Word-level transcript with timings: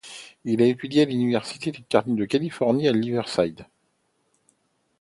Il 0.45 0.63
a 0.63 0.65
étudié 0.65 1.03
à 1.03 1.05
l'Université 1.05 1.71
de 1.71 1.77
Californie 2.27 2.87
à 2.87 2.91
Riverside. 2.91 3.67